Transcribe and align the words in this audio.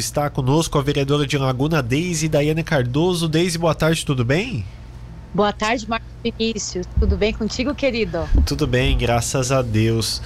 Está 0.00 0.30
conosco 0.30 0.78
a 0.78 0.80
vereadora 0.80 1.26
de 1.26 1.36
Laguna, 1.36 1.82
Deise 1.82 2.28
Daiane 2.28 2.62
Cardoso. 2.62 3.28
Deise, 3.28 3.58
boa 3.58 3.74
tarde, 3.74 4.06
tudo 4.06 4.24
bem? 4.24 4.64
Boa 5.34 5.52
tarde, 5.52 5.88
Marcos 5.88 6.08
Vinícius. 6.22 6.86
Tudo 7.00 7.16
bem 7.16 7.32
contigo, 7.32 7.74
querido? 7.74 8.20
Tudo 8.46 8.64
bem, 8.64 8.96
graças 8.96 9.50
a 9.50 9.60
Deus. 9.60 10.22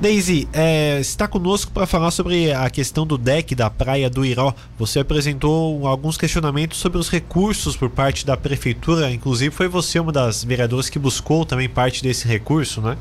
Deise, 0.00 0.48
é, 0.52 0.98
está 0.98 1.28
conosco 1.28 1.70
para 1.70 1.86
falar 1.86 2.10
sobre 2.10 2.52
a 2.52 2.68
questão 2.68 3.06
do 3.06 3.16
deck 3.16 3.54
da 3.54 3.70
Praia 3.70 4.10
do 4.10 4.24
Iró. 4.24 4.52
Você 4.76 4.98
apresentou 4.98 5.86
alguns 5.86 6.16
questionamentos 6.16 6.78
sobre 6.78 6.98
os 6.98 7.08
recursos 7.08 7.76
por 7.76 7.90
parte 7.90 8.26
da 8.26 8.36
prefeitura, 8.36 9.08
inclusive 9.08 9.54
foi 9.54 9.68
você 9.68 10.00
uma 10.00 10.10
das 10.10 10.42
vereadoras 10.42 10.90
que 10.90 10.98
buscou 10.98 11.46
também 11.46 11.68
parte 11.68 12.02
desse 12.02 12.26
recurso, 12.26 12.80
né? 12.80 12.96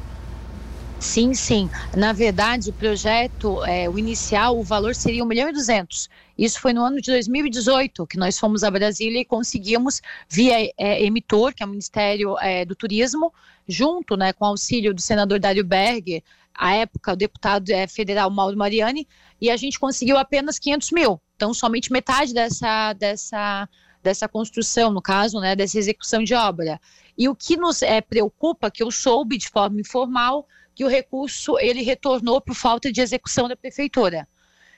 Sim, 1.04 1.34
sim. 1.34 1.68
Na 1.96 2.14
verdade, 2.14 2.70
o 2.70 2.74
projeto, 2.74 3.64
é, 3.66 3.90
o 3.90 3.98
inicial, 3.98 4.60
o 4.60 4.64
valor 4.64 4.94
seria 4.94 5.24
1 5.24 5.28
milhão 5.28 5.50
e 5.50 5.52
200. 5.52 6.08
Isso 6.38 6.60
foi 6.60 6.74
no 6.74 6.84
ano 6.84 7.02
de 7.02 7.12
2018, 7.12 8.06
que 8.06 8.18
nós 8.20 8.38
fomos 8.38 8.64
a 8.64 8.70
Brasília 8.70 9.20
e 9.20 9.26
conseguimos, 9.26 10.00
via 10.30 10.72
é, 10.78 11.04
emitor, 11.04 11.56
que 11.56 11.64
é 11.64 11.66
o 11.66 11.70
Ministério 11.70 12.38
é, 12.38 12.66
do 12.66 12.76
Turismo, 12.76 13.34
junto 13.68 14.16
né, 14.16 14.32
com 14.32 14.46
o 14.46 14.50
auxílio 14.50 14.94
do 14.94 15.02
senador 15.02 15.40
Dário 15.40 15.66
Berger, 15.66 16.22
à 16.54 16.76
época 16.76 17.14
o 17.14 17.16
deputado 17.16 17.72
é, 17.72 17.88
federal 17.88 18.30
Mauro 18.30 18.56
Mariani, 18.56 19.08
e 19.42 19.50
a 19.50 19.58
gente 19.58 19.80
conseguiu 19.80 20.20
apenas 20.20 20.60
500 20.60 20.92
mil. 20.92 21.20
Então, 21.36 21.52
somente 21.52 21.92
metade 21.92 22.32
dessa, 22.32 22.94
dessa, 22.94 23.68
dessa 24.04 24.28
construção, 24.28 24.92
no 24.92 25.02
caso, 25.02 25.40
né, 25.40 25.56
dessa 25.56 25.80
execução 25.80 26.24
de 26.24 26.36
obra. 26.36 26.80
E 27.18 27.28
o 27.28 27.36
que 27.36 27.58
nos 27.58 27.82
é, 27.82 28.02
preocupa, 28.02 28.72
que 28.72 28.84
eu 28.84 28.92
soube 28.92 29.38
de 29.38 29.50
forma 29.50 29.80
informal, 29.80 30.48
que 30.74 30.86
o 30.86 30.88
recurso 30.88 31.60
ele 31.60 31.82
retornou 31.82 32.42
por 32.42 32.56
falta 32.56 32.92
de 32.92 33.02
execução 33.02 33.48
da 33.48 33.56
prefeitura. 33.56 34.28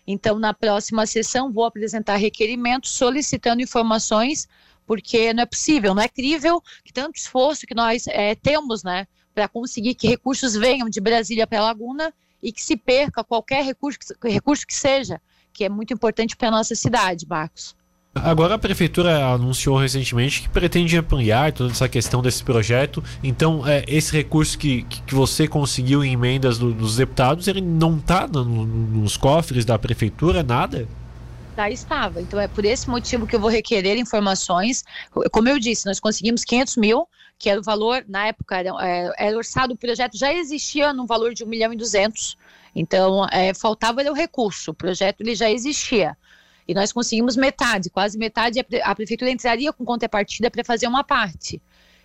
Então, 0.05 0.37
na 0.37 0.53
próxima 0.53 1.05
sessão, 1.05 1.51
vou 1.51 1.65
apresentar 1.65 2.17
requerimentos 2.17 2.91
solicitando 2.91 3.61
informações, 3.61 4.47
porque 4.85 5.33
não 5.33 5.43
é 5.43 5.45
possível, 5.45 5.95
não 5.95 6.01
é 6.01 6.09
crível 6.09 6.61
que 6.83 6.91
tanto 6.91 7.15
esforço 7.15 7.65
que 7.65 7.73
nós 7.73 8.05
é, 8.07 8.35
temos, 8.35 8.83
né, 8.83 9.07
para 9.33 9.47
conseguir 9.47 9.95
que 9.95 10.07
recursos 10.07 10.55
venham 10.55 10.89
de 10.89 10.99
Brasília 10.99 11.47
para 11.47 11.61
Laguna 11.61 12.13
e 12.41 12.51
que 12.51 12.61
se 12.61 12.75
perca 12.75 13.23
qualquer 13.23 13.63
recurso, 13.63 13.99
recurso 14.21 14.67
que 14.67 14.75
seja, 14.75 15.21
que 15.53 15.63
é 15.63 15.69
muito 15.69 15.93
importante 15.93 16.35
para 16.35 16.49
a 16.49 16.51
nossa 16.51 16.75
cidade, 16.75 17.25
Marcos. 17.25 17.75
Agora 18.15 18.53
a 18.53 18.59
prefeitura 18.59 19.25
anunciou 19.25 19.75
recentemente 19.75 20.43
que 20.43 20.49
pretende 20.49 20.95
ampliar 20.95 21.51
toda 21.51 21.71
essa 21.71 21.89
questão 21.89 22.21
desse 22.21 22.43
projeto. 22.43 23.03
Então, 23.23 23.67
é, 23.67 23.83
esse 23.87 24.13
recurso 24.13 24.57
que, 24.57 24.83
que 24.83 25.15
você 25.15 25.47
conseguiu 25.47 26.03
em 26.03 26.13
emendas 26.13 26.59
do, 26.59 26.71
dos 26.73 26.97
deputados, 26.97 27.47
ele 27.47 27.59
não 27.59 27.97
está 27.97 28.27
no, 28.27 28.45
nos 28.45 29.17
cofres 29.17 29.65
da 29.65 29.79
prefeitura, 29.79 30.43
nada? 30.43 30.87
Já 31.57 31.69
estava. 31.71 32.21
Então 32.21 32.39
é 32.39 32.47
por 32.47 32.63
esse 32.65 32.87
motivo 32.87 33.25
que 33.25 33.35
eu 33.35 33.39
vou 33.39 33.49
requerer 33.49 33.97
informações. 33.97 34.83
Como 35.31 35.49
eu 35.49 35.57
disse, 35.57 35.87
nós 35.87 35.99
conseguimos 35.99 36.43
500 36.43 36.77
mil, 36.77 37.07
que 37.39 37.49
era 37.49 37.59
o 37.59 37.63
valor, 37.63 38.05
na 38.07 38.27
época, 38.27 38.57
era, 38.57 38.69
é, 38.79 39.11
era 39.17 39.37
orçado, 39.37 39.73
o 39.73 39.77
projeto 39.77 40.17
já 40.17 40.31
existia 40.31 40.93
no 40.93 41.07
valor 41.07 41.33
de 41.33 41.43
1 41.43 41.47
milhão 41.47 41.73
e 41.73 41.77
200. 41.77 42.37
Então, 42.75 43.25
é, 43.31 43.55
faltava 43.55 44.01
o 44.03 44.13
recurso, 44.13 44.71
o 44.71 44.73
projeto 44.73 45.21
ele 45.21 45.33
já 45.33 45.49
existia. 45.49 46.15
E 46.67 46.73
nós 46.73 46.91
conseguimos 46.91 47.35
metade, 47.35 47.89
quase 47.89 48.17
metade, 48.17 48.59
a 48.83 48.95
prefeitura 48.95 49.31
entraria 49.31 49.73
com 49.73 49.83
contrapartida 49.83 50.49
para 50.49 50.63
fazer 50.63 50.87
uma 50.87 51.03
parte. 51.03 51.61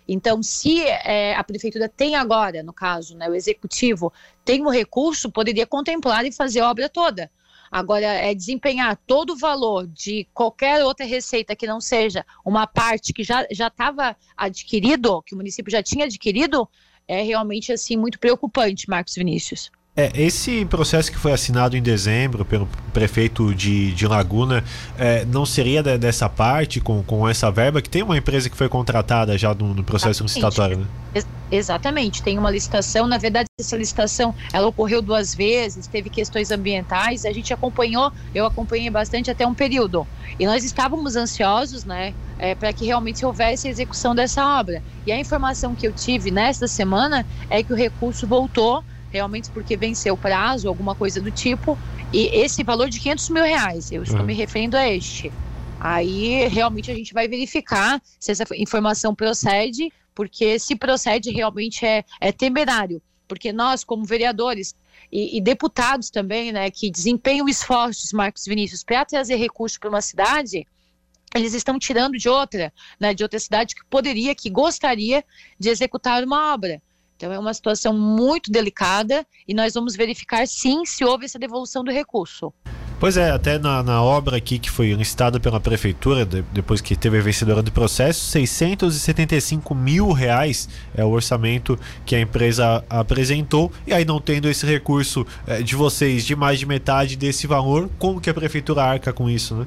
Então, 0.07 0.41
se 0.41 0.81
é, 0.81 1.35
a 1.35 1.43
prefeitura 1.43 1.87
tem 1.87 2.15
agora, 2.15 2.63
no 2.63 2.73
caso, 2.73 3.15
né, 3.15 3.29
o 3.29 3.35
executivo 3.35 4.11
tem 4.43 4.65
o 4.65 4.69
recurso, 4.69 5.31
poderia 5.31 5.67
contemplar 5.67 6.25
e 6.25 6.31
fazer 6.31 6.61
a 6.61 6.69
obra 6.69 6.89
toda. 6.89 7.31
Agora, 7.71 8.05
é 8.05 8.33
desempenhar 8.33 8.97
todo 9.05 9.33
o 9.33 9.37
valor 9.37 9.85
de 9.85 10.27
qualquer 10.33 10.83
outra 10.83 11.05
receita 11.05 11.55
que 11.55 11.67
não 11.67 11.79
seja 11.79 12.25
uma 12.43 12.65
parte 12.65 13.13
que 13.13 13.23
já 13.23 13.45
estava 13.51 14.17
adquirido, 14.35 15.21
que 15.21 15.35
o 15.35 15.37
município 15.37 15.71
já 15.71 15.83
tinha 15.83 16.05
adquirido, 16.05 16.67
é 17.07 17.21
realmente 17.21 17.71
assim 17.71 17.95
muito 17.95 18.19
preocupante, 18.19 18.89
Marcos 18.89 19.13
Vinícius. 19.13 19.69
É, 19.99 20.11
esse 20.15 20.63
processo 20.63 21.11
que 21.11 21.17
foi 21.17 21.33
assinado 21.33 21.75
em 21.75 21.81
dezembro 21.81 22.45
pelo 22.45 22.69
prefeito 22.93 23.53
de, 23.53 23.91
de 23.91 24.07
Laguna 24.07 24.63
é, 24.97 25.25
não 25.25 25.45
seria 25.45 25.83
de, 25.83 25.97
dessa 25.97 26.29
parte, 26.29 26.79
com, 26.79 27.03
com 27.03 27.27
essa 27.27 27.51
verba, 27.51 27.81
que 27.81 27.89
tem 27.89 28.01
uma 28.01 28.17
empresa 28.17 28.49
que 28.49 28.55
foi 28.55 28.69
contratada 28.69 29.37
já 29.37 29.53
no, 29.53 29.73
no 29.73 29.83
processo 29.83 30.23
licitatório, 30.23 30.77
né? 30.77 30.85
Ex 31.13 31.27
exatamente, 31.51 32.23
tem 32.23 32.37
uma 32.37 32.49
licitação. 32.49 33.07
Na 33.07 33.17
verdade, 33.17 33.47
essa 33.59 33.75
licitação 33.75 34.33
ela 34.53 34.67
ocorreu 34.67 35.01
duas 35.01 35.35
vezes, 35.35 35.85
teve 35.85 36.09
questões 36.09 36.49
ambientais, 36.49 37.25
a 37.25 37.33
gente 37.33 37.53
acompanhou, 37.53 38.09
eu 38.33 38.45
acompanhei 38.45 38.89
bastante 38.89 39.29
até 39.29 39.45
um 39.45 39.53
período. 39.53 40.07
E 40.39 40.45
nós 40.45 40.63
estávamos 40.63 41.17
ansiosos, 41.17 41.83
né, 41.83 42.13
é, 42.37 42.55
para 42.55 42.71
que 42.71 42.85
realmente 42.85 43.25
houvesse 43.25 43.67
a 43.67 43.71
execução 43.71 44.15
dessa 44.15 44.59
obra. 44.59 44.81
E 45.05 45.11
a 45.11 45.19
informação 45.19 45.75
que 45.75 45.85
eu 45.85 45.91
tive 45.91 46.31
nesta 46.31 46.69
semana 46.69 47.25
é 47.49 47.61
que 47.61 47.73
o 47.73 47.75
recurso 47.75 48.25
voltou 48.25 48.81
realmente 49.11 49.49
porque 49.51 49.75
venceu 49.75 50.13
o 50.13 50.17
prazo, 50.17 50.67
alguma 50.67 50.95
coisa 50.95 51.21
do 51.21 51.31
tipo, 51.31 51.77
e 52.13 52.27
esse 52.27 52.63
valor 52.63 52.89
de 52.89 52.99
500 52.99 53.29
mil 53.29 53.43
reais, 53.43 53.91
eu 53.91 54.03
estou 54.03 54.19
uhum. 54.19 54.25
me 54.25 54.33
referindo 54.33 54.77
a 54.77 54.87
este. 54.87 55.31
Aí 55.79 56.47
realmente 56.47 56.91
a 56.91 56.95
gente 56.95 57.13
vai 57.13 57.27
verificar 57.27 58.01
se 58.19 58.31
essa 58.31 58.45
informação 58.55 59.15
procede, 59.15 59.91
porque 60.13 60.59
se 60.59 60.75
procede 60.75 61.31
realmente 61.31 61.85
é, 61.85 62.03
é 62.19 62.31
temerário, 62.31 63.01
porque 63.27 63.53
nós, 63.53 63.83
como 63.83 64.03
vereadores 64.03 64.75
e, 65.11 65.37
e 65.37 65.41
deputados 65.41 66.09
também, 66.09 66.51
né, 66.51 66.69
que 66.69 66.91
desempenham 66.91 67.47
esforços, 67.47 68.11
Marcos 68.11 68.45
Vinícius, 68.45 68.83
para 68.83 69.05
trazer 69.05 69.35
recursos 69.37 69.77
para 69.77 69.89
uma 69.89 70.01
cidade, 70.01 70.67
eles 71.35 71.53
estão 71.53 71.77
tirando 71.77 72.17
de 72.17 72.27
outra, 72.27 72.73
né, 72.99 73.13
de 73.13 73.23
outra 73.23 73.39
cidade 73.39 73.75
que 73.75 73.85
poderia, 73.85 74.35
que 74.35 74.49
gostaria 74.49 75.23
de 75.59 75.69
executar 75.69 76.23
uma 76.23 76.53
obra. 76.53 76.81
Então, 77.19 77.33
é 77.33 77.37
uma 77.37 77.53
situação 77.53 77.91
muito 77.91 78.49
delicada 78.49 79.27
e 79.45 79.53
nós 79.53 79.73
vamos 79.73 79.93
verificar 79.93 80.47
sim 80.47 80.85
se 80.85 81.03
houve 81.03 81.25
essa 81.25 81.37
devolução 81.37 81.83
do 81.83 81.91
recurso. 81.91 82.53
Pois 82.97 83.17
é, 83.17 83.29
até 83.29 83.59
na, 83.59 83.83
na 83.83 84.01
obra 84.01 84.37
aqui 84.37 84.57
que 84.57 84.71
foi 84.71 84.93
listada 84.93 85.37
pela 85.37 85.59
prefeitura, 85.59 86.25
de, 86.25 86.41
depois 86.53 86.79
que 86.79 86.95
teve 86.95 87.17
a 87.17 87.21
vencedora 87.21 87.61
do 87.61 87.73
processo, 87.73 88.21
675 88.21 89.75
mil 89.75 90.13
reais 90.13 90.69
é 90.95 91.03
o 91.03 91.09
orçamento 91.09 91.77
que 92.05 92.15
a 92.15 92.21
empresa 92.21 92.85
apresentou. 92.89 93.69
E 93.85 93.91
aí, 93.91 94.05
não 94.05 94.21
tendo 94.21 94.49
esse 94.49 94.65
recurso 94.65 95.27
é, 95.45 95.61
de 95.61 95.75
vocês 95.75 96.25
de 96.25 96.37
mais 96.37 96.57
de 96.57 96.65
metade 96.65 97.17
desse 97.17 97.45
valor, 97.47 97.89
como 97.99 98.21
que 98.21 98.29
a 98.29 98.33
prefeitura 98.33 98.81
arca 98.81 99.11
com 99.11 99.29
isso, 99.29 99.55
né? 99.55 99.65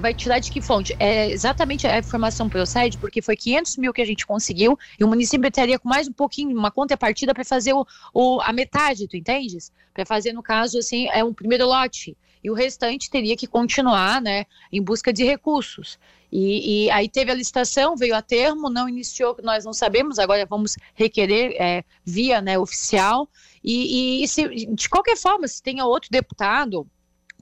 Vai 0.00 0.14
tirar 0.14 0.38
de 0.38 0.50
que 0.50 0.60
fonte? 0.60 0.94
É 0.98 1.30
exatamente 1.30 1.86
a 1.86 1.98
informação 1.98 2.48
procede, 2.48 2.96
porque 2.98 3.20
foi 3.20 3.36
500 3.36 3.76
mil 3.76 3.92
que 3.92 4.00
a 4.00 4.04
gente 4.06 4.26
conseguiu 4.26 4.78
e 4.98 5.04
o 5.04 5.08
município 5.08 5.50
teria 5.50 5.78
com 5.78 5.88
mais 5.88 6.08
um 6.08 6.12
pouquinho, 6.12 6.56
uma 6.56 6.70
contrapartida 6.70 7.34
para 7.34 7.44
fazer 7.44 7.72
o, 7.72 7.86
o, 8.14 8.40
a 8.40 8.52
metade, 8.52 9.06
tu 9.06 9.16
entendes? 9.16 9.70
Para 9.92 10.06
fazer, 10.06 10.32
no 10.32 10.42
caso, 10.42 10.78
assim, 10.78 11.08
é 11.08 11.22
um 11.22 11.34
primeiro 11.34 11.66
lote. 11.66 12.16
E 12.42 12.50
o 12.50 12.54
restante 12.54 13.08
teria 13.08 13.36
que 13.36 13.46
continuar, 13.46 14.20
né, 14.20 14.46
em 14.72 14.82
busca 14.82 15.12
de 15.12 15.24
recursos. 15.24 15.98
E, 16.32 16.86
e 16.86 16.90
aí 16.90 17.08
teve 17.08 17.30
a 17.30 17.34
licitação, 17.34 17.94
veio 17.94 18.16
a 18.16 18.22
termo, 18.22 18.70
não 18.70 18.88
iniciou, 18.88 19.36
nós 19.42 19.64
não 19.64 19.72
sabemos, 19.74 20.18
agora 20.18 20.46
vamos 20.46 20.76
requerer 20.94 21.54
é, 21.60 21.84
via 22.04 22.40
né, 22.40 22.58
oficial. 22.58 23.28
E, 23.62 24.24
e 24.24 24.28
se, 24.28 24.48
de 24.66 24.88
qualquer 24.88 25.16
forma, 25.16 25.46
se 25.46 25.62
tenha 25.62 25.84
outro 25.84 26.08
deputado 26.10 26.86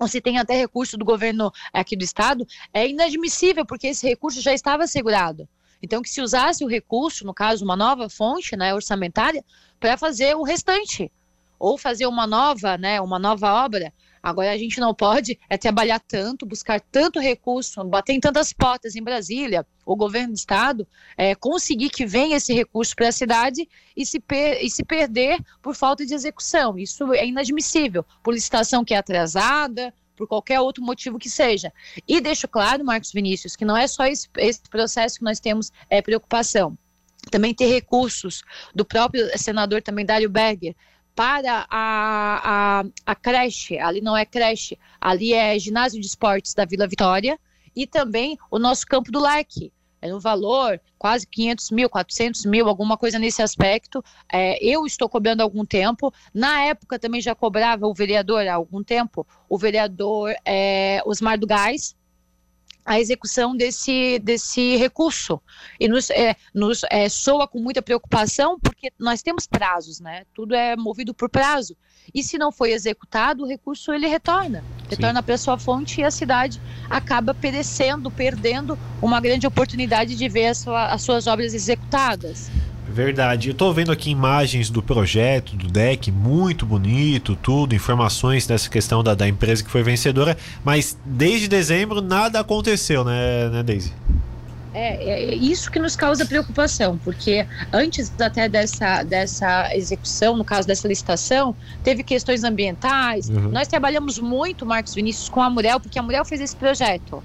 ou 0.00 0.08
se 0.08 0.20
tem 0.20 0.38
até 0.38 0.54
recurso 0.54 0.96
do 0.96 1.04
governo 1.04 1.52
aqui 1.72 1.94
do 1.94 2.02
estado, 2.02 2.46
é 2.72 2.88
inadmissível, 2.88 3.66
porque 3.66 3.88
esse 3.88 4.08
recurso 4.08 4.40
já 4.40 4.54
estava 4.54 4.84
assegurado. 4.84 5.46
Então, 5.82 6.02
que 6.02 6.08
se 6.08 6.22
usasse 6.22 6.64
o 6.64 6.68
recurso, 6.68 7.24
no 7.24 7.34
caso, 7.34 7.64
uma 7.64 7.76
nova 7.76 8.08
fonte 8.08 8.56
né, 8.56 8.74
orçamentária, 8.74 9.44
para 9.78 9.98
fazer 9.98 10.34
o 10.34 10.42
restante, 10.42 11.12
ou 11.58 11.76
fazer 11.76 12.06
uma 12.06 12.26
nova, 12.26 12.78
né, 12.78 13.00
uma 13.00 13.18
nova 13.18 13.52
obra. 13.64 13.92
Agora, 14.22 14.50
a 14.50 14.56
gente 14.56 14.80
não 14.80 14.94
pode 14.94 15.38
é 15.48 15.56
trabalhar 15.56 15.98
tanto, 16.00 16.44
buscar 16.44 16.80
tanto 16.80 17.18
recurso, 17.18 17.82
bater 17.84 18.12
em 18.12 18.20
tantas 18.20 18.52
portas 18.52 18.94
em 18.94 19.02
Brasília, 19.02 19.66
o 19.84 19.96
governo 19.96 20.34
do 20.34 20.36
estado, 20.36 20.86
é, 21.16 21.34
conseguir 21.34 21.88
que 21.88 22.06
venha 22.06 22.36
esse 22.36 22.52
recurso 22.52 22.94
para 22.94 23.08
a 23.08 23.12
cidade 23.12 23.66
e 23.96 24.04
se, 24.04 24.20
per 24.20 24.62
e 24.62 24.70
se 24.70 24.84
perder 24.84 25.42
por 25.62 25.74
falta 25.74 26.04
de 26.04 26.14
execução. 26.14 26.78
Isso 26.78 27.12
é 27.14 27.26
inadmissível, 27.26 28.04
por 28.22 28.34
licitação 28.34 28.84
que 28.84 28.94
é 28.94 28.98
atrasada, 28.98 29.92
por 30.20 30.28
qualquer 30.28 30.60
outro 30.60 30.84
motivo 30.84 31.18
que 31.18 31.30
seja. 31.30 31.72
E 32.06 32.20
deixo 32.20 32.46
claro, 32.46 32.84
Marcos 32.84 33.10
Vinícius, 33.10 33.56
que 33.56 33.64
não 33.64 33.74
é 33.74 33.86
só 33.86 34.04
esse, 34.04 34.28
esse 34.36 34.60
processo 34.68 35.18
que 35.18 35.24
nós 35.24 35.40
temos 35.40 35.72
é, 35.88 36.02
preocupação. 36.02 36.76
Também 37.30 37.54
ter 37.54 37.66
recursos 37.66 38.42
do 38.74 38.84
próprio 38.84 39.26
senador 39.38 39.80
também 39.80 40.04
Dário 40.04 40.28
Berger 40.28 40.76
para 41.14 41.66
a, 41.70 42.80
a, 42.80 42.84
a 43.06 43.14
creche, 43.14 43.78
ali 43.78 44.02
não 44.02 44.14
é 44.14 44.26
creche, 44.26 44.78
ali 45.00 45.32
é 45.32 45.58
ginásio 45.58 46.00
de 46.00 46.06
esportes 46.06 46.52
da 46.54 46.66
Vila 46.66 46.86
Vitória, 46.86 47.38
e 47.74 47.86
também 47.86 48.38
o 48.50 48.58
nosso 48.58 48.86
campo 48.86 49.10
do 49.10 49.20
Leque, 49.20 49.72
é 50.00 50.08
no 50.08 50.20
valor 50.20 50.80
quase 50.98 51.26
500 51.26 51.70
mil, 51.70 51.88
400 51.88 52.44
mil, 52.46 52.68
alguma 52.68 52.96
coisa 52.96 53.18
nesse 53.18 53.42
aspecto. 53.42 54.02
É, 54.32 54.62
eu 54.64 54.86
estou 54.86 55.08
cobrando 55.08 55.40
há 55.40 55.44
algum 55.44 55.64
tempo. 55.64 56.12
Na 56.32 56.62
época 56.62 56.98
também 56.98 57.20
já 57.20 57.34
cobrava 57.34 57.86
o 57.86 57.94
vereador 57.94 58.46
há 58.46 58.54
algum 58.54 58.82
tempo, 58.82 59.26
o 59.48 59.58
vereador 59.58 60.34
é, 60.44 61.02
Osmar 61.04 61.38
do 61.38 61.46
Gás, 61.46 61.94
a 62.84 62.98
execução 62.98 63.56
desse, 63.56 64.18
desse 64.18 64.76
recurso. 64.76 65.40
E 65.78 65.88
nos, 65.88 66.10
é, 66.10 66.36
nos 66.54 66.82
é, 66.90 67.08
soa 67.08 67.46
com 67.46 67.60
muita 67.60 67.82
preocupação, 67.82 68.58
porque 68.60 68.92
nós 68.98 69.22
temos 69.22 69.46
prazos, 69.46 70.00
né? 70.00 70.24
Tudo 70.34 70.54
é 70.54 70.76
movido 70.76 71.14
por 71.14 71.28
prazo. 71.28 71.76
E 72.14 72.22
se 72.22 72.38
não 72.38 72.50
foi 72.50 72.72
executado, 72.72 73.44
o 73.44 73.46
recurso 73.46 73.92
ele 73.92 74.06
retorna. 74.06 74.64
Retorna 74.88 75.22
para 75.22 75.38
sua 75.38 75.58
fonte 75.58 76.00
e 76.00 76.04
a 76.04 76.10
cidade 76.10 76.60
acaba 76.88 77.32
perecendo, 77.32 78.10
perdendo 78.10 78.78
uma 79.00 79.20
grande 79.20 79.46
oportunidade 79.46 80.16
de 80.16 80.28
ver 80.28 80.54
sua, 80.56 80.86
as 80.86 81.02
suas 81.02 81.26
obras 81.26 81.54
executadas. 81.54 82.50
Verdade. 82.88 83.48
Eu 83.48 83.52
estou 83.52 83.72
vendo 83.72 83.92
aqui 83.92 84.10
imagens 84.10 84.68
do 84.68 84.82
projeto, 84.82 85.56
do 85.56 85.68
deck, 85.68 86.10
muito 86.10 86.66
bonito, 86.66 87.36
tudo, 87.36 87.74
informações 87.74 88.46
dessa 88.46 88.68
questão 88.68 89.02
da, 89.02 89.14
da 89.14 89.28
empresa 89.28 89.62
que 89.62 89.70
foi 89.70 89.82
vencedora, 89.82 90.36
mas 90.64 90.98
desde 91.04 91.46
dezembro 91.46 92.00
nada 92.00 92.40
aconteceu, 92.40 93.04
né, 93.04 93.48
né 93.48 93.62
Daisy? 93.62 93.92
É, 94.72 95.04
é, 95.04 95.34
isso 95.34 95.70
que 95.70 95.80
nos 95.80 95.96
causa 95.96 96.24
preocupação, 96.24 96.96
porque 96.98 97.44
antes 97.72 98.12
até 98.20 98.48
dessa, 98.48 99.02
dessa 99.02 99.74
execução, 99.74 100.36
no 100.36 100.44
caso 100.44 100.66
dessa 100.66 100.86
licitação, 100.86 101.56
teve 101.82 102.04
questões 102.04 102.44
ambientais. 102.44 103.28
Uhum. 103.28 103.50
Nós 103.50 103.66
trabalhamos 103.66 104.18
muito, 104.18 104.64
Marcos 104.64 104.94
Vinícius, 104.94 105.28
com 105.28 105.42
a 105.42 105.50
Murel, 105.50 105.80
porque 105.80 105.98
a 105.98 106.02
Murel 106.02 106.24
fez 106.24 106.40
esse 106.40 106.54
projeto. 106.54 107.22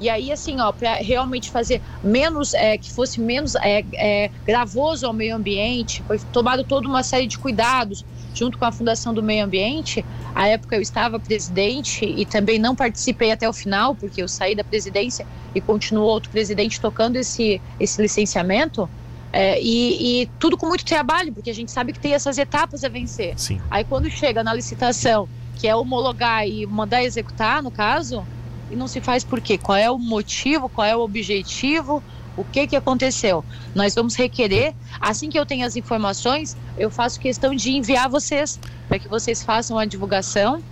E 0.00 0.10
aí, 0.10 0.30
assim, 0.30 0.60
ó, 0.60 0.72
para 0.72 0.94
realmente 0.96 1.50
fazer 1.50 1.80
menos, 2.02 2.52
é, 2.54 2.76
que 2.76 2.92
fosse 2.92 3.20
menos 3.20 3.54
é, 3.56 3.84
é, 3.94 4.30
gravoso 4.44 5.06
ao 5.06 5.12
meio 5.12 5.34
ambiente, 5.34 6.02
foi 6.06 6.18
tomado 6.32 6.64
toda 6.64 6.86
uma 6.86 7.02
série 7.02 7.26
de 7.26 7.38
cuidados 7.38 8.04
junto 8.34 8.58
com 8.58 8.66
a 8.66 8.72
Fundação 8.72 9.14
do 9.14 9.22
Meio 9.22 9.44
Ambiente. 9.44 10.04
À 10.34 10.46
época 10.46 10.76
eu 10.76 10.82
estava 10.82 11.18
presidente 11.18 12.04
e 12.04 12.26
também 12.26 12.58
não 12.58 12.76
participei 12.76 13.32
até 13.32 13.48
o 13.48 13.52
final, 13.52 13.94
porque 13.94 14.22
eu 14.22 14.28
saí 14.28 14.54
da 14.54 14.62
presidência 14.62 15.26
e 15.54 15.60
continuou 15.60 16.08
outro 16.08 16.30
presidente 16.30 16.78
tocando 16.78 17.16
esse, 17.16 17.60
esse 17.80 18.00
licenciamento. 18.00 18.88
É, 19.32 19.60
e, 19.60 20.22
e, 20.22 20.26
tudo 20.38 20.56
com 20.56 20.66
muito 20.66 20.84
trabalho, 20.84 21.32
porque 21.32 21.50
a 21.50 21.54
gente 21.54 21.70
sabe 21.70 21.92
que 21.92 21.98
tem 21.98 22.14
essas 22.14 22.38
etapas 22.38 22.84
a 22.84 22.88
vencer. 22.88 23.34
Sim. 23.38 23.60
Aí 23.70 23.84
quando 23.84 24.08
chega 24.10 24.44
na 24.44 24.54
licitação, 24.54 25.28
que 25.56 25.66
é 25.66 25.74
homologar 25.74 26.46
e 26.46 26.66
mandar 26.66 27.02
executar, 27.02 27.62
no 27.62 27.70
caso, 27.70 28.26
e 28.70 28.76
não 28.76 28.88
se 28.88 29.00
faz 29.00 29.24
por 29.24 29.40
quê? 29.40 29.58
Qual 29.58 29.76
é 29.76 29.90
o 29.90 29.98
motivo, 29.98 30.68
qual 30.68 30.86
é 30.86 30.96
o 30.96 31.00
objetivo, 31.00 32.02
o 32.36 32.44
que, 32.44 32.66
que 32.66 32.76
aconteceu? 32.76 33.44
Nós 33.74 33.94
vamos 33.94 34.14
requerer, 34.14 34.74
assim 35.00 35.30
que 35.30 35.38
eu 35.38 35.46
tenho 35.46 35.66
as 35.66 35.76
informações, 35.76 36.56
eu 36.76 36.90
faço 36.90 37.18
questão 37.18 37.54
de 37.54 37.70
enviar 37.70 38.08
vocês, 38.08 38.58
para 38.88 38.98
que 38.98 39.08
vocês 39.08 39.42
façam 39.42 39.78
a 39.78 39.84
divulgação. 39.84 40.62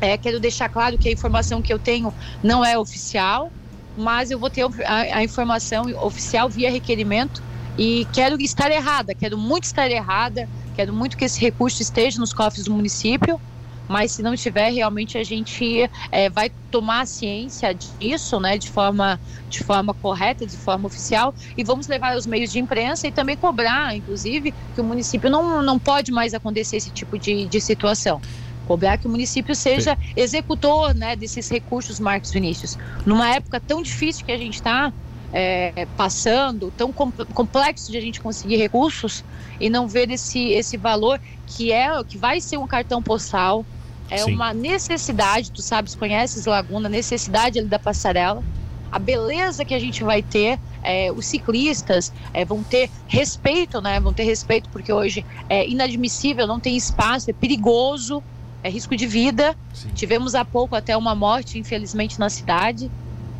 É, 0.00 0.16
quero 0.18 0.38
deixar 0.38 0.68
claro 0.68 0.98
que 0.98 1.08
a 1.08 1.12
informação 1.12 1.62
que 1.62 1.72
eu 1.72 1.78
tenho 1.78 2.12
não 2.42 2.64
é 2.64 2.78
oficial, 2.78 3.50
mas 3.96 4.30
eu 4.30 4.38
vou 4.38 4.50
ter 4.50 4.66
a, 4.84 5.18
a 5.18 5.24
informação 5.24 5.86
oficial 6.02 6.50
via 6.50 6.70
requerimento 6.70 7.42
e 7.78 8.06
quero 8.12 8.40
estar 8.40 8.70
errada, 8.70 9.14
quero 9.14 9.38
muito 9.38 9.64
estar 9.64 9.90
errada, 9.90 10.46
quero 10.74 10.92
muito 10.92 11.16
que 11.16 11.24
esse 11.24 11.40
recurso 11.40 11.80
esteja 11.80 12.20
nos 12.20 12.34
cofres 12.34 12.64
do 12.64 12.72
município 12.72 13.40
mas 13.88 14.12
se 14.12 14.22
não 14.22 14.34
tiver, 14.34 14.70
realmente 14.70 15.18
a 15.18 15.24
gente 15.24 15.88
é, 16.10 16.30
vai 16.30 16.50
tomar 16.70 17.06
ciência 17.06 17.74
disso, 17.74 18.40
né, 18.40 18.58
de 18.58 18.70
forma, 18.70 19.20
de 19.48 19.64
forma 19.64 19.94
correta, 19.94 20.46
de 20.46 20.56
forma 20.58 20.86
oficial, 20.86 21.34
e 21.56 21.64
vamos 21.64 21.86
levar 21.88 22.16
os 22.16 22.26
meios 22.26 22.50
de 22.50 22.58
imprensa 22.58 23.06
e 23.06 23.12
também 23.12 23.36
cobrar, 23.36 23.96
inclusive, 23.96 24.54
que 24.74 24.80
o 24.80 24.84
município 24.84 25.30
não, 25.30 25.62
não 25.62 25.78
pode 25.78 26.12
mais 26.12 26.34
acontecer 26.34 26.76
esse 26.76 26.90
tipo 26.90 27.18
de, 27.18 27.48
de 27.48 27.60
situação 27.60 28.22
cobrar 28.66 28.98
que 28.98 29.06
o 29.06 29.10
município 29.10 29.54
seja 29.54 29.96
executor 30.16 30.92
né, 30.92 31.14
desses 31.14 31.48
recursos, 31.48 32.00
Marcos 32.00 32.32
Vinícius. 32.32 32.76
Numa 33.04 33.32
época 33.32 33.60
tão 33.60 33.80
difícil 33.80 34.24
que 34.26 34.32
a 34.32 34.36
gente 34.36 34.54
está 34.54 34.92
é, 35.32 35.86
passando, 35.94 36.72
tão 36.72 36.92
complexo 36.92 37.90
de 37.90 37.98
a 37.98 38.00
gente 38.00 38.20
conseguir 38.20 38.56
recursos 38.56 39.22
e 39.60 39.70
não 39.70 39.88
ver 39.88 40.10
esse, 40.10 40.50
esse 40.50 40.76
valor 40.76 41.20
que 41.46 41.72
é 41.72 41.88
que 42.04 42.18
vai 42.18 42.40
ser 42.40 42.58
um 42.58 42.66
cartão 42.66 43.02
postal, 43.02 43.66
é 44.10 44.18
Sim. 44.18 44.34
uma 44.34 44.54
necessidade, 44.54 45.50
tu 45.50 45.62
sabes, 45.62 45.94
conheces 45.94 46.46
Laguna, 46.46 46.88
necessidade 46.88 47.58
ali 47.58 47.68
da 47.68 47.78
passarela. 47.78 48.42
A 48.90 48.98
beleza 48.98 49.64
que 49.64 49.74
a 49.74 49.78
gente 49.78 50.04
vai 50.04 50.22
ter, 50.22 50.58
é, 50.82 51.10
os 51.10 51.26
ciclistas 51.26 52.12
é, 52.32 52.44
vão 52.44 52.62
ter 52.62 52.88
respeito, 53.08 53.80
né? 53.80 53.98
Vão 53.98 54.12
ter 54.12 54.22
respeito, 54.22 54.68
porque 54.70 54.92
hoje 54.92 55.26
é 55.48 55.68
inadmissível, 55.68 56.46
não 56.46 56.60
tem 56.60 56.76
espaço, 56.76 57.28
é 57.28 57.32
perigoso, 57.32 58.22
é 58.62 58.70
risco 58.70 58.96
de 58.96 59.06
vida. 59.06 59.56
Sim. 59.74 59.88
Tivemos 59.94 60.34
há 60.34 60.44
pouco 60.44 60.76
até 60.76 60.96
uma 60.96 61.14
morte, 61.14 61.58
infelizmente, 61.58 62.18
na 62.18 62.30
cidade, 62.30 62.90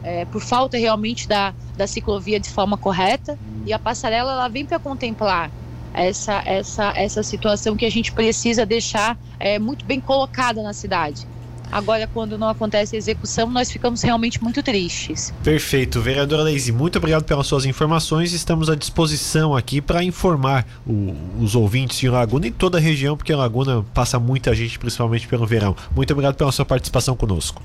é, 0.03 0.25
por 0.25 0.43
falta 0.43 0.77
realmente 0.77 1.29
da, 1.29 1.55
da 1.77 1.87
ciclovia 1.87 2.41
de 2.41 2.51
forma 2.51 2.77
correta. 2.77 3.39
E 3.65 3.73
a 3.73 3.79
passarela 3.79 4.33
ela 4.33 4.49
vem 4.49 4.67
para 4.67 4.79
contemplar 4.79 5.51
essa, 5.97 6.43
essa, 6.45 6.93
essa 6.95 7.23
situação 7.23 7.75
que 7.75 7.87
a 7.87 7.91
gente 7.91 8.13
precisa 8.13 8.67
deixar 8.67 9.19
é, 9.41 9.59
muito 9.59 9.85
bem 9.85 9.99
colocada 9.99 10.63
na 10.63 10.73
cidade. 10.73 11.27
Agora, 11.73 12.07
quando 12.07 12.39
não 12.39 12.49
acontece 12.49 12.95
a 12.95 12.99
execução, 12.99 13.51
nós 13.51 13.71
ficamos 13.71 14.01
realmente 14.03 14.41
muito 14.41 14.63
tristes. 14.63 15.35
Perfeito. 15.43 16.01
Vereadora 16.01 16.45
Leise, 16.45 16.71
muito 16.71 16.97
obrigado 16.97 17.25
pelas 17.25 17.47
suas 17.47 17.65
informações. 17.65 18.33
Estamos 18.33 18.71
à 18.71 18.77
disposição 18.77 19.57
aqui 19.57 19.81
para 19.81 20.03
informar 20.05 20.65
o, 20.87 21.15
os 21.41 21.57
ouvintes 21.57 21.99
de 21.99 22.09
Laguna 22.09 22.47
e 22.47 22.51
toda 22.53 22.79
a 22.79 22.81
região, 22.81 23.17
porque 23.17 23.33
a 23.33 23.37
Laguna 23.37 23.85
passa 23.93 24.19
muita 24.21 24.55
gente, 24.55 24.79
principalmente 24.79 25.27
pelo 25.27 25.45
verão. 25.45 25.75
Muito 25.95 26.13
obrigado 26.13 26.37
pela 26.37 26.53
sua 26.53 26.65
participação 26.65 27.17
conosco. 27.17 27.61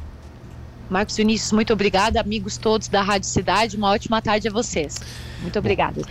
Marcos 0.90 1.16
Vinícius, 1.16 1.52
muito 1.54 1.72
obrigada. 1.72 2.20
Amigos 2.20 2.58
todos 2.58 2.88
da 2.88 3.02
Rádio 3.02 3.30
Cidade, 3.30 3.78
uma 3.78 3.92
ótima 3.92 4.22
tarde 4.22 4.48
a 4.48 4.52
vocês. 4.52 5.00
Muito 5.42 5.58
obrigada. 5.58 6.02